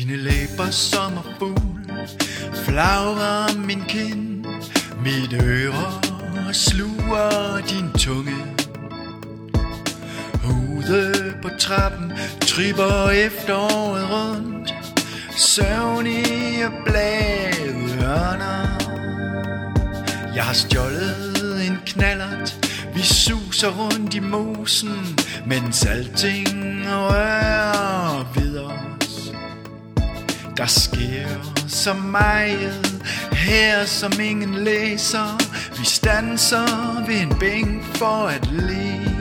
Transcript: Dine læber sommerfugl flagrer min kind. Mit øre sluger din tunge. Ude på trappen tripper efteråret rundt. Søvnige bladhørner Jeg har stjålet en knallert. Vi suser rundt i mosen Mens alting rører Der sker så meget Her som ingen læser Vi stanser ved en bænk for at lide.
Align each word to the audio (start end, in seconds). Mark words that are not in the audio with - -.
Dine 0.00 0.16
læber 0.16 0.70
sommerfugl 0.70 1.90
flagrer 2.54 3.58
min 3.58 3.82
kind. 3.88 4.44
Mit 5.04 5.32
øre 5.42 6.02
sluger 6.52 7.60
din 7.68 7.92
tunge. 7.98 8.36
Ude 10.44 11.34
på 11.42 11.48
trappen 11.58 12.12
tripper 12.40 13.10
efteråret 13.10 14.10
rundt. 14.10 14.74
Søvnige 15.36 16.70
bladhørner 16.86 18.66
Jeg 20.34 20.44
har 20.44 20.54
stjålet 20.54 21.66
en 21.66 21.78
knallert. 21.86 22.66
Vi 22.94 23.02
suser 23.02 23.68
rundt 23.68 24.14
i 24.14 24.20
mosen 24.20 25.18
Mens 25.46 25.86
alting 25.86 26.86
rører 26.86 27.49
Der 30.60 30.66
sker 30.66 31.28
så 31.68 31.94
meget 31.94 33.02
Her 33.32 33.84
som 33.84 34.12
ingen 34.20 34.54
læser 34.54 35.38
Vi 35.78 35.84
stanser 35.84 37.06
ved 37.06 37.20
en 37.20 37.38
bænk 37.38 37.84
for 37.96 38.26
at 38.26 38.46
lide. 38.52 39.19